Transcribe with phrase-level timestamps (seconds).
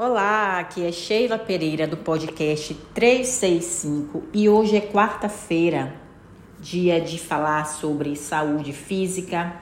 [0.00, 5.92] Olá, aqui é Sheila Pereira do podcast 365 e hoje é quarta-feira,
[6.60, 9.60] dia de falar sobre saúde física,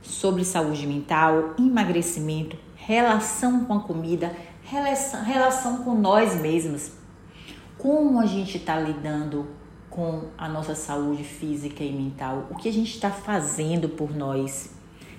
[0.00, 6.92] sobre saúde mental, emagrecimento, relação com a comida, relação, relação com nós mesmos.
[7.76, 9.48] Como a gente está lidando
[9.90, 12.46] com a nossa saúde física e mental?
[12.48, 14.70] O que a gente está fazendo por nós?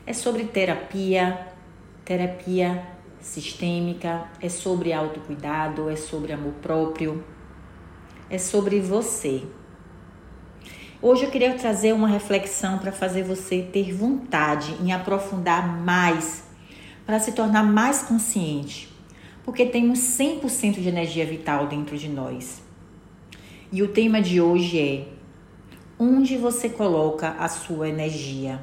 [0.07, 1.39] É sobre terapia,
[2.03, 7.23] terapia sistêmica, é sobre autocuidado, é sobre amor próprio,
[8.29, 9.43] é sobre você.
[11.01, 16.43] Hoje eu queria trazer uma reflexão para fazer você ter vontade em aprofundar mais,
[17.05, 18.93] para se tornar mais consciente,
[19.43, 22.61] porque temos 100% de energia vital dentro de nós.
[23.71, 25.07] E o tema de hoje é:
[25.97, 28.59] onde você coloca a sua energia?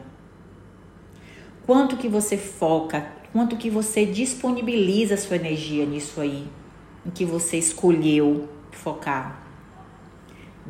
[1.65, 6.49] Quanto que você foca quanto que você disponibiliza a sua energia nisso aí,
[7.05, 9.43] em que você escolheu focar.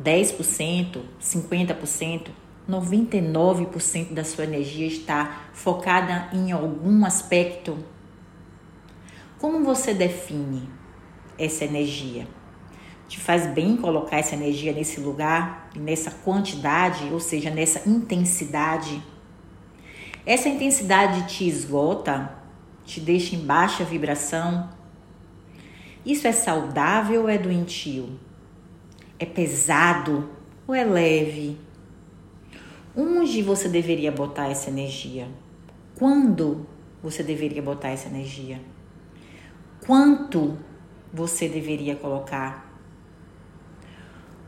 [0.03, 2.27] 10%, 50%,
[2.69, 7.77] 99% da sua energia está focada em algum aspecto.
[9.39, 10.67] Como você define
[11.39, 12.27] essa energia?
[13.07, 19.01] Te faz bem colocar essa energia nesse lugar, nessa quantidade, ou seja, nessa intensidade?
[20.25, 22.36] Essa intensidade te esgota?
[22.87, 24.69] Te deixa em baixa vibração?
[26.05, 28.17] Isso é saudável ou é doentio?
[29.19, 30.29] É pesado
[30.65, 31.57] ou é leve?
[32.95, 35.27] Onde você deveria botar essa energia?
[35.95, 36.65] Quando
[37.03, 38.61] você deveria botar essa energia?
[39.85, 40.57] Quanto
[41.13, 42.73] você deveria colocar?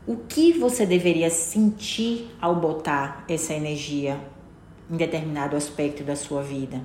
[0.06, 4.18] O que você deveria sentir ao botar essa energia
[4.90, 6.80] em determinado aspecto da sua vida?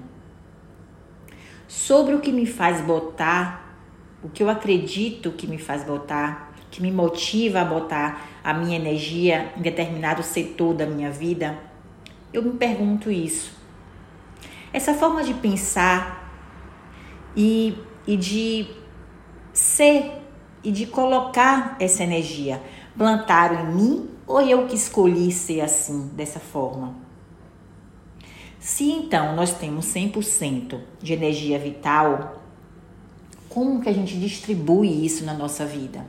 [1.68, 3.78] Sobre o que me faz botar,
[4.24, 8.76] o que eu acredito que me faz botar, que me motiva a botar a minha
[8.76, 11.58] energia em determinado setor da minha vida,
[12.34, 13.54] eu me pergunto isso.
[14.74, 16.30] Essa forma de pensar
[17.36, 18.68] e, e de
[19.54, 20.22] ser
[20.64, 22.62] e de colocar essa energia,
[22.98, 27.05] plantaram em mim ou eu que escolhi ser assim, dessa forma?
[28.66, 32.42] Se então nós temos 100% de energia vital,
[33.48, 36.04] como que a gente distribui isso na nossa vida?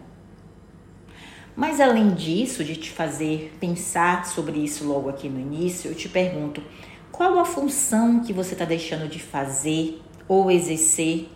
[1.55, 6.09] Mas além disso, de te fazer pensar sobre isso logo aqui no início, eu te
[6.09, 6.63] pergunto:
[7.13, 11.29] qual a função que você está deixando de fazer ou exercer?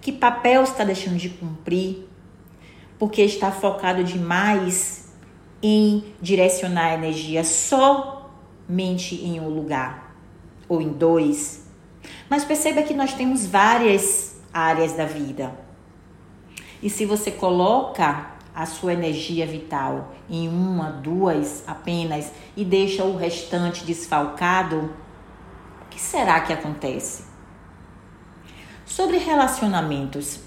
[0.00, 2.08] Que papel está deixando de cumprir?
[2.98, 5.14] Porque está focado demais
[5.62, 10.09] em direcionar a energia somente em um lugar
[10.70, 11.66] ou em dois.
[12.30, 15.52] Mas perceba que nós temos várias áreas da vida.
[16.80, 23.16] E se você coloca a sua energia vital em uma, duas apenas e deixa o
[23.16, 24.94] restante desfalcado,
[25.82, 27.24] o que será que acontece?
[28.86, 30.40] Sobre relacionamentos.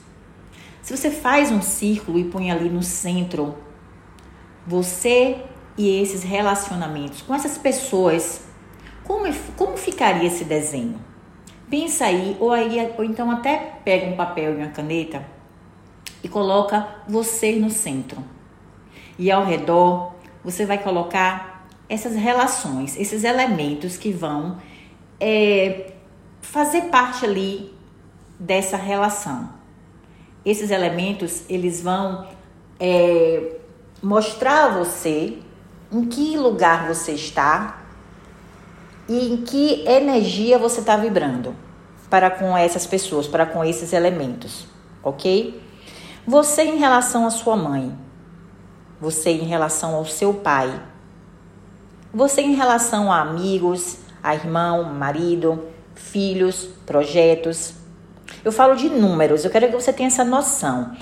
[0.82, 3.56] Se você faz um círculo e põe ali no centro
[4.66, 5.44] você
[5.78, 8.53] e esses relacionamentos com essas pessoas
[9.06, 11.00] como, como ficaria esse desenho?
[11.70, 15.26] Pensa aí, ou, aí, ou então até pega um papel e uma caneta
[16.24, 18.24] e coloca você no centro.
[19.18, 24.58] E ao redor você vai colocar essas relações, esses elementos que vão
[25.20, 25.94] é,
[26.42, 27.74] fazer parte ali
[28.40, 29.50] dessa relação.
[30.46, 32.28] Esses elementos eles vão
[32.80, 33.58] é,
[34.02, 35.40] mostrar a você
[35.92, 37.83] em que lugar você está
[39.08, 41.56] e em que energia você está vibrando
[42.10, 44.66] para com essas pessoas, para com esses elementos,
[45.04, 45.62] ok?
[46.26, 47.98] Você em relação à sua mãe,
[49.02, 50.82] você em relação ao seu pai,
[52.14, 55.64] você em relação a amigos, a irmão, marido,
[55.96, 57.74] filhos, projetos.
[58.46, 60.96] Eu falo de números, eu quero que você tenha essa noção.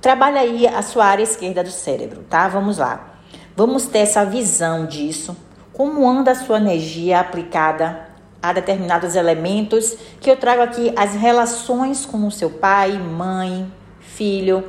[0.00, 2.48] Trabalha aí a sua área esquerda do cérebro, tá?
[2.48, 3.18] Vamos lá.
[3.56, 5.34] Vamos ter essa visão disso
[5.76, 8.08] como anda a sua energia aplicada
[8.42, 13.70] a determinados elementos, que eu trago aqui as relações com o seu pai, mãe,
[14.00, 14.64] filho,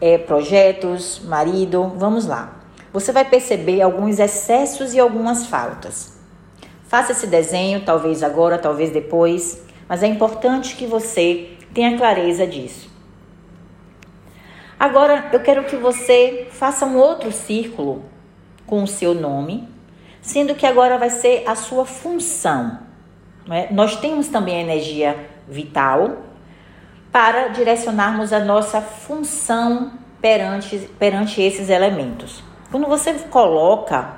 [0.00, 1.92] é, projetos, marido.
[1.94, 2.56] Vamos lá.
[2.92, 6.18] Você vai perceber alguns excessos e algumas faltas.
[6.88, 12.90] Faça esse desenho, talvez agora, talvez depois, mas é importante que você tenha clareza disso.
[14.76, 18.02] Agora eu quero que você faça um outro círculo
[18.66, 19.75] com o seu nome
[20.26, 22.80] sendo que agora vai ser a sua função.
[23.46, 23.68] Né?
[23.70, 26.16] Nós temos também a energia vital
[27.12, 32.42] para direcionarmos a nossa função perante, perante esses elementos.
[32.72, 34.16] Quando você coloca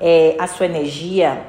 [0.00, 1.46] é, a sua energia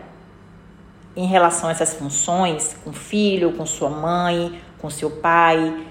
[1.16, 5.84] em relação a essas funções, com o filho, com sua mãe, com seu pai,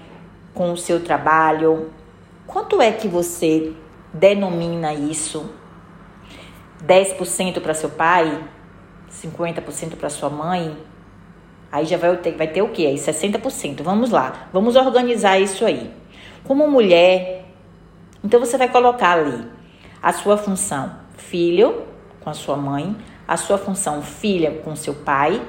[0.53, 1.91] com o seu trabalho,
[2.47, 3.73] quanto é que você
[4.13, 5.58] denomina isso?
[6.85, 8.43] 10% para seu pai,
[9.11, 10.77] 50% para sua mãe,
[11.71, 12.87] Aí já vai ter, vai ter o quê?
[12.87, 13.83] Aí 60%.
[13.83, 14.47] Vamos lá.
[14.51, 15.93] Vamos organizar isso aí.
[16.43, 17.45] Como mulher,
[18.23, 19.45] então você vai colocar ali
[20.01, 21.83] a sua função filho
[22.21, 22.95] com a sua mãe,
[23.27, 25.41] a sua função filha com seu pai,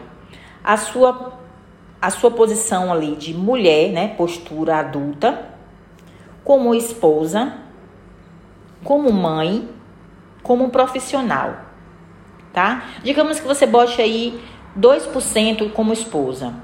[0.62, 1.38] a sua
[2.02, 5.50] a sua posição ali de mulher, né, postura adulta,
[6.42, 7.58] como esposa,
[8.82, 9.68] como mãe,
[10.42, 11.56] como profissional,
[12.52, 12.84] tá?
[13.02, 14.40] Digamos que você bote aí
[14.78, 16.54] 2% como esposa.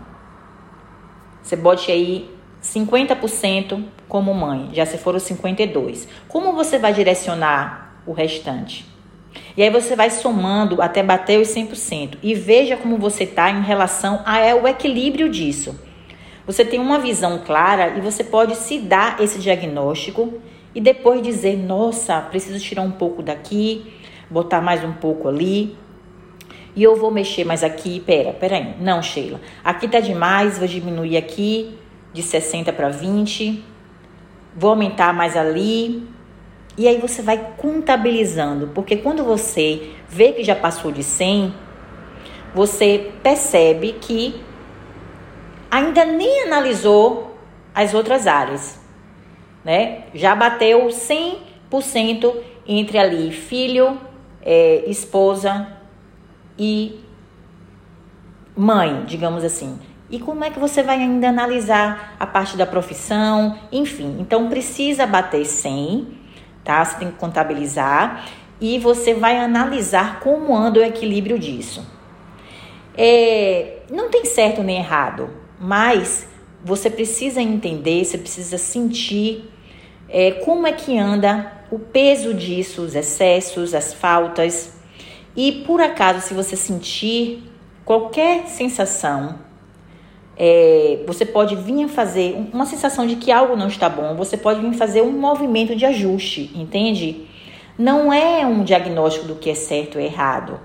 [1.42, 2.30] Você bote aí
[2.62, 6.08] 50% como mãe, já se for os 52.
[6.28, 8.86] Como você vai direcionar o restante?
[9.56, 13.62] E aí você vai somando até bater os 100% e veja como você está em
[13.62, 15.78] relação ao equilíbrio disso.
[16.46, 20.34] Você tem uma visão clara e você pode se dar esse diagnóstico
[20.76, 23.94] e depois dizer: nossa, preciso tirar um pouco daqui,
[24.28, 25.74] botar mais um pouco ali.
[26.76, 28.74] E eu vou mexer mais aqui, pera, pera aí.
[28.78, 29.40] Não, Sheila.
[29.64, 31.78] Aqui tá demais, vou diminuir aqui
[32.12, 33.64] de 60 para 20.
[34.54, 36.06] Vou aumentar mais ali.
[36.76, 41.54] E aí você vai contabilizando, porque quando você vê que já passou de 100,
[42.54, 44.38] você percebe que
[45.70, 47.34] ainda nem analisou
[47.74, 48.78] as outras áreas,
[49.66, 50.04] né?
[50.14, 52.36] Já bateu 100%
[52.68, 53.98] entre ali filho,
[54.40, 55.66] é, esposa,
[56.56, 57.00] e
[58.56, 59.76] mãe, digamos assim.
[60.08, 64.18] E como é que você vai ainda analisar a parte da profissão, enfim.
[64.20, 66.06] Então precisa bater 100,
[66.62, 66.84] tá?
[66.84, 68.24] Você tem que contabilizar
[68.60, 71.84] e você vai analisar como anda o equilíbrio disso.
[72.96, 75.28] É, não tem certo nem errado,
[75.58, 76.28] mas
[76.64, 79.55] você precisa entender, você precisa sentir
[80.08, 84.76] é, como é que anda o peso disso, os excessos, as faltas,
[85.36, 87.42] e por acaso, se você sentir
[87.84, 89.38] qualquer sensação,
[90.36, 94.60] é, você pode vir fazer uma sensação de que algo não está bom, você pode
[94.60, 97.26] vir fazer um movimento de ajuste, entende?
[97.78, 100.58] Não é um diagnóstico do que é certo ou errado,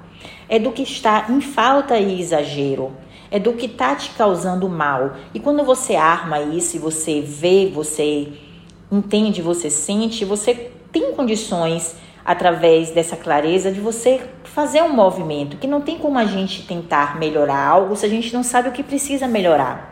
[0.48, 2.94] é do que está em falta e exagero,
[3.30, 5.14] é do que está te causando mal.
[5.34, 8.28] E quando você arma isso e você vê, você
[8.92, 11.96] entende, você sente, você tem condições
[12.26, 17.18] através dessa clareza de você fazer um movimento, que não tem como a gente tentar
[17.18, 19.92] melhorar algo se a gente não sabe o que precisa melhorar.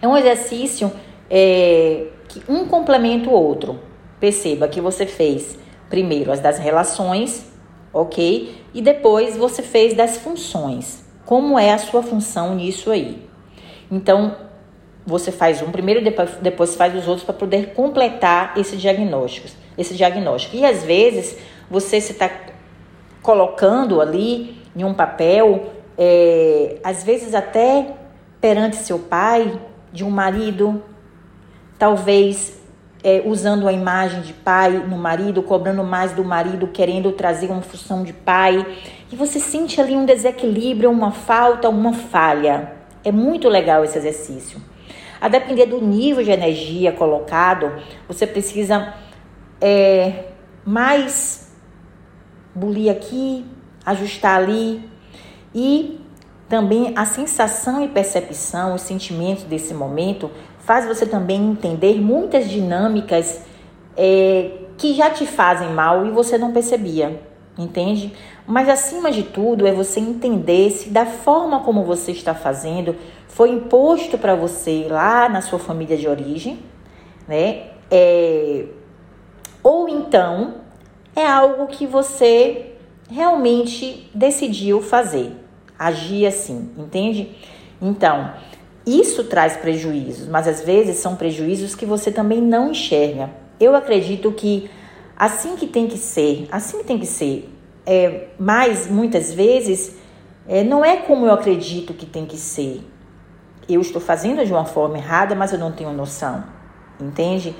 [0.00, 0.90] É um exercício
[1.30, 3.78] é, que um complementa o outro.
[4.18, 7.50] Perceba que você fez primeiro as das relações,
[7.92, 8.62] ok?
[8.74, 11.04] E depois você fez das funções.
[11.24, 13.28] Como é a sua função nisso aí?
[13.90, 14.34] Então,
[15.08, 19.94] você faz um primeiro, depois, depois faz os outros para poder completar esse diagnóstico, esse
[19.94, 20.54] diagnóstico.
[20.54, 21.38] E às vezes
[21.70, 22.30] você se está
[23.22, 27.94] colocando ali em um papel, é, às vezes até
[28.38, 29.58] perante seu pai,
[29.90, 30.82] de um marido,
[31.78, 32.60] talvez
[33.02, 37.62] é, usando a imagem de pai no marido, cobrando mais do marido, querendo trazer uma
[37.62, 38.66] função de pai,
[39.10, 42.72] e você sente ali um desequilíbrio, uma falta, uma falha.
[43.02, 44.60] É muito legal esse exercício.
[45.20, 47.72] A depender do nível de energia colocado,
[48.06, 48.94] você precisa
[49.60, 50.26] é,
[50.64, 51.52] mais
[52.54, 53.44] bulir aqui,
[53.84, 54.88] ajustar ali.
[55.54, 56.00] E
[56.48, 63.42] também a sensação e percepção, os sentimentos desse momento faz você também entender muitas dinâmicas
[63.96, 67.20] é, que já te fazem mal e você não percebia,
[67.58, 68.14] entende?
[68.46, 72.94] Mas acima de tudo é você entender se da forma como você está fazendo
[73.26, 76.60] foi imposto para você lá na sua família de origem,
[77.26, 77.70] né?
[77.90, 78.66] É,
[79.62, 80.54] ou então
[81.14, 82.72] é algo que você
[83.10, 85.32] realmente decidiu fazer,
[85.78, 87.36] agir assim, entende?
[87.80, 88.32] Então,
[88.86, 93.30] isso traz prejuízos, mas às vezes são prejuízos que você também não enxerga.
[93.60, 94.70] Eu acredito que
[95.18, 97.52] assim que tem que ser, assim que tem que ser,
[97.84, 99.96] é, mas muitas vezes
[100.46, 102.80] é, não é como eu acredito que tem que ser.
[103.68, 106.44] Eu estou fazendo de uma forma errada, mas eu não tenho noção,
[107.00, 107.54] entende?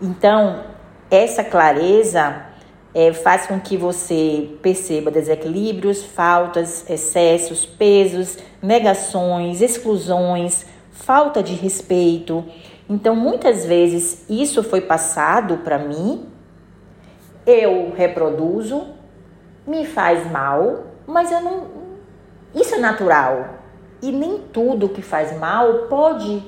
[0.00, 0.64] Então,
[1.10, 2.46] essa clareza
[2.94, 12.44] é, faz com que você perceba desequilíbrios, faltas, excessos, pesos, negações, exclusões, falta de respeito
[12.88, 16.26] Então, muitas vezes isso foi passado para mim,
[17.46, 18.86] eu reproduzo,
[19.66, 21.66] me faz mal, mas eu não.
[22.54, 23.60] Isso é natural.
[24.00, 26.42] E nem tudo que faz mal pode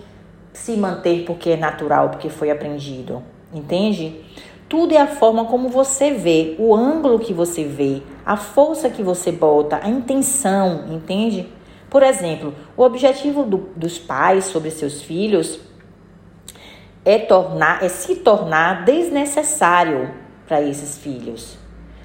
[0.53, 3.23] se manter porque é natural, porque foi aprendido.
[3.53, 4.25] Entende?
[4.69, 9.03] Tudo é a forma como você vê, o ângulo que você vê, a força que
[9.03, 11.49] você bota, a intenção, entende?
[11.89, 15.61] Por exemplo, o objetivo do, dos pais sobre seus filhos
[17.05, 21.57] é tornar, é se tornar desnecessário para esses filhos.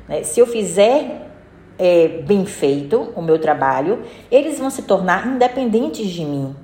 [0.08, 0.24] Né?
[0.24, 1.30] Se eu fizer
[1.78, 6.56] é, bem feito o meu trabalho, eles vão se tornar independentes de mim,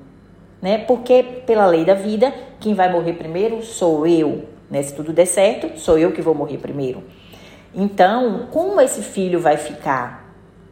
[0.61, 0.79] né?
[0.79, 4.45] Porque pela lei da vida, quem vai morrer primeiro sou eu.
[4.69, 4.81] Né?
[4.81, 7.03] Se tudo der certo, sou eu que vou morrer primeiro.
[7.73, 10.25] Então, como esse filho vai ficar?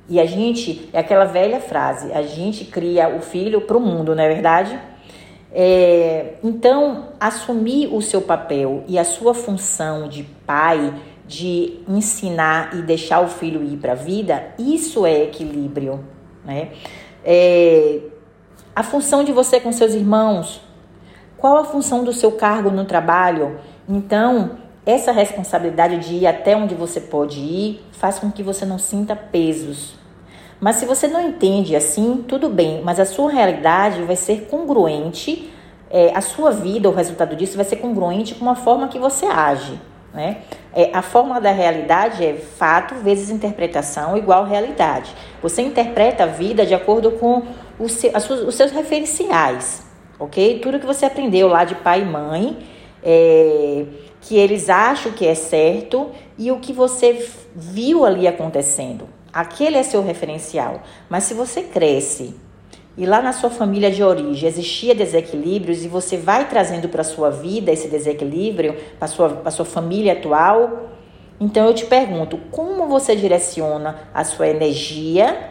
[0.09, 4.13] E a gente, é aquela velha frase, a gente cria o filho para o mundo,
[4.15, 4.77] não é verdade?
[5.55, 10.93] É, então, assumir o seu papel e a sua função de pai,
[11.27, 16.03] de ensinar e deixar o filho ir para a vida, isso é equilíbrio,
[16.43, 16.71] né?
[17.23, 17.99] É,
[18.75, 20.59] a função de você com seus irmãos,
[21.37, 23.59] qual a função do seu cargo no trabalho?
[23.87, 28.79] Então, essa responsabilidade de ir até onde você pode ir faz com que você não
[28.79, 29.95] sinta pesos.
[30.63, 35.51] Mas se você não entende assim, tudo bem, mas a sua realidade vai ser congruente,
[35.91, 39.25] é, a sua vida, o resultado disso vai ser congruente com a forma que você
[39.25, 39.77] age.
[40.13, 40.37] Né?
[40.73, 45.13] É, a forma da realidade é fato vezes interpretação igual realidade.
[45.41, 47.43] Você interpreta a vida de acordo com
[47.89, 48.13] seu,
[48.47, 49.85] os seus referenciais,
[50.17, 50.59] ok?
[50.59, 52.57] Tudo que você aprendeu lá de pai e mãe
[53.03, 53.83] é,
[54.21, 59.22] que eles acham que é certo e o que você viu ali acontecendo.
[59.33, 60.83] Aquele é seu referencial.
[61.09, 62.35] Mas se você cresce
[62.95, 67.05] e lá na sua família de origem existia desequilíbrios e você vai trazendo para a
[67.05, 70.91] sua vida esse desequilíbrio, para a sua, sua família atual,
[71.39, 75.49] então eu te pergunto, como você direciona a sua energia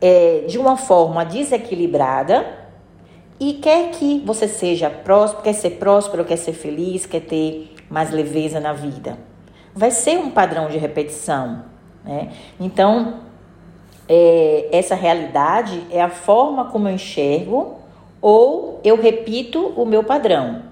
[0.00, 2.44] é, de uma forma desequilibrada
[3.38, 8.10] e quer que você seja próspero, quer ser próspero, quer ser feliz, quer ter mais
[8.10, 9.16] leveza na vida.
[9.72, 11.71] Vai ser um padrão de repetição.
[12.04, 12.32] Né?
[12.58, 13.20] Então,
[14.08, 17.78] é, essa realidade é a forma como eu enxergo
[18.20, 20.62] ou eu repito o meu padrão.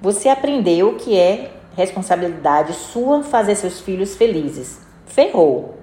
[0.00, 4.80] Você aprendeu que é responsabilidade sua fazer seus filhos felizes.
[5.06, 5.74] Ferrou.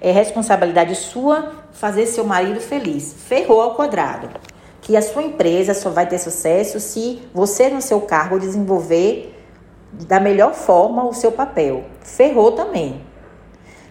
[0.00, 3.14] É responsabilidade sua fazer seu marido feliz.
[3.26, 4.28] Ferrou ao quadrado
[4.82, 9.32] que a sua empresa só vai ter sucesso se você no seu cargo desenvolver
[9.92, 11.84] da melhor forma o seu papel.
[12.00, 13.00] Ferrou também.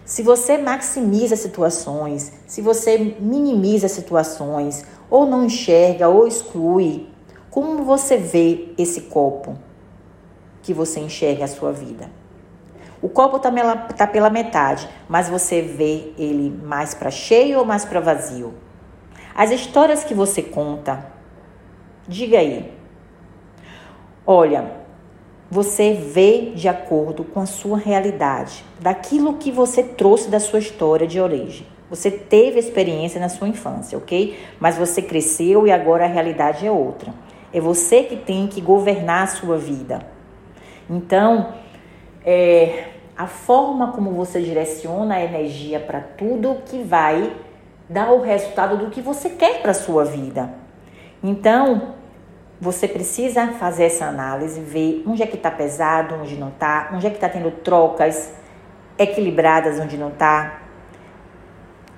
[0.04, 7.08] Se você maximiza situações, se você minimiza situações, ou não enxerga ou exclui,
[7.50, 9.56] como você vê esse copo
[10.62, 12.10] que você enxerga a sua vida?
[13.00, 13.50] O copo está
[13.96, 18.54] tá pela metade, mas você vê ele mais para cheio ou mais para vazio?
[19.34, 21.04] As histórias que você conta,
[22.06, 22.72] diga aí.
[24.26, 24.81] Olha,
[25.52, 31.06] você vê de acordo com a sua realidade, daquilo que você trouxe da sua história
[31.06, 31.66] de origem.
[31.90, 34.34] Você teve experiência na sua infância, ok?
[34.58, 37.12] Mas você cresceu e agora a realidade é outra.
[37.52, 40.06] É você que tem que governar a sua vida.
[40.88, 41.52] Então,
[42.24, 47.30] é, a forma como você direciona a energia para tudo que vai
[47.90, 50.50] dar o resultado do que você quer para a sua vida.
[51.22, 52.00] Então,
[52.62, 57.04] você precisa fazer essa análise, ver onde é que está pesado, onde não está, onde
[57.04, 58.32] é que está tendo trocas
[58.96, 60.62] equilibradas, onde não está.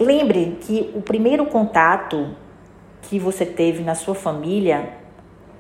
[0.01, 2.35] Lembre que o primeiro contato
[3.03, 4.95] que você teve na sua família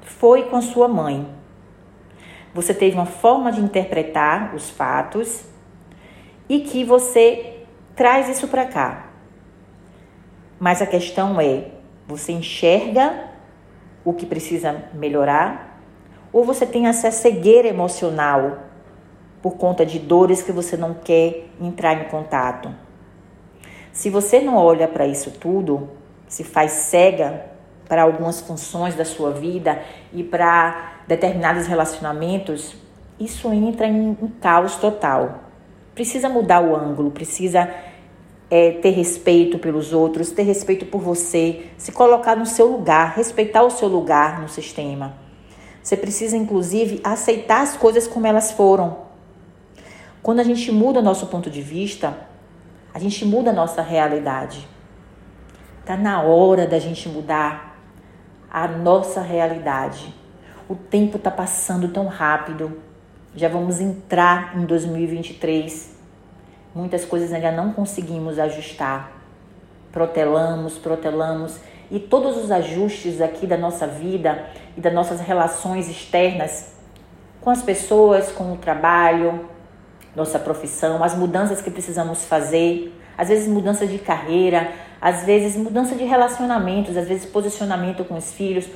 [0.00, 1.28] foi com a sua mãe.
[2.54, 5.44] Você teve uma forma de interpretar os fatos
[6.49, 7.58] e que você
[7.94, 9.11] traz isso para cá.
[10.58, 11.73] Mas a questão é:
[12.08, 13.34] você enxerga
[14.04, 15.80] o que precisa melhorar?
[16.32, 18.58] Ou você tem essa cegueira emocional
[19.40, 22.75] por conta de dores que você não quer entrar em contato?
[23.92, 25.88] Se você não olha para isso tudo,
[26.26, 27.46] se faz cega
[27.88, 29.80] para algumas funções da sua vida
[30.12, 32.75] e para determinados relacionamentos,
[33.20, 35.44] isso entra em um caos total.
[35.94, 37.73] Precisa mudar o ângulo, precisa
[38.51, 43.63] é, ter respeito pelos outros, ter respeito por você, se colocar no seu lugar, respeitar
[43.63, 45.15] o seu lugar no sistema.
[45.83, 49.05] Você precisa, inclusive, aceitar as coisas como elas foram.
[50.23, 52.17] Quando a gente muda nosso ponto de vista,
[52.95, 54.67] a gente muda a nossa realidade.
[55.81, 57.79] Está na hora da gente mudar
[58.51, 60.15] a nossa realidade.
[60.67, 62.81] o tempo está passando tão rápido.
[63.37, 65.94] Já vamos entrar em 2023.
[66.75, 69.12] Muitas coisas ainda não conseguimos ajustar.
[69.93, 76.75] Protelamos, protelamos e todos os ajustes aqui da nossa vida e das nossas relações externas
[77.40, 79.49] com as pessoas, com o trabalho,
[80.16, 85.95] nossa profissão, as mudanças que precisamos fazer, às vezes mudança de carreira, às vezes mudança
[85.95, 88.66] de relacionamentos, às vezes posicionamento com os filhos.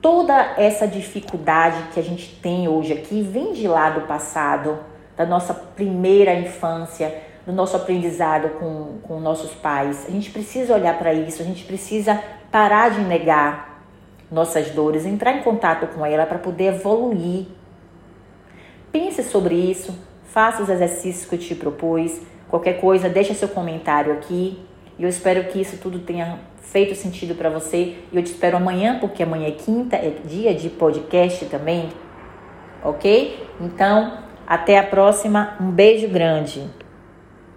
[0.00, 4.78] Toda essa dificuldade que a gente tem hoje aqui vem de lá do passado,
[5.18, 7.12] da nossa primeira infância,
[7.44, 10.06] do nosso aprendizado com, com nossos pais.
[10.06, 12.22] A gente precisa olhar para isso, a gente precisa
[12.52, 13.82] parar de negar
[14.30, 17.46] nossas dores, entrar em contato com ela para poder evoluir.
[18.92, 22.20] Pense sobre isso, faça os exercícios que eu te propus.
[22.48, 24.62] Qualquer coisa, deixa seu comentário aqui.
[24.98, 27.96] E eu espero que isso tudo tenha feito sentido para você.
[28.12, 31.88] E eu te espero amanhã, porque amanhã é quinta, é dia de podcast também.
[32.84, 33.46] Ok?
[33.60, 35.54] Então, até a próxima.
[35.60, 36.64] Um beijo grande.